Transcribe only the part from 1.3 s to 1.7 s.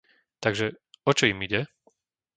im ide?